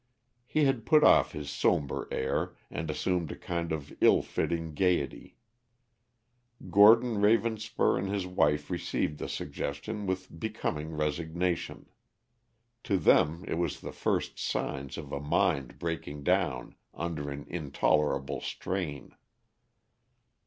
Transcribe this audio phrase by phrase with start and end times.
[0.47, 5.35] He had put off his somber air, and assumed a kind of ill fitting gayety.
[6.71, 11.85] Gordon Ravenspur and his wife received the suggestion with becoming resignation.
[12.85, 18.41] To them it was the first signs of a mind breaking down under an intolerable
[18.41, 19.13] strain.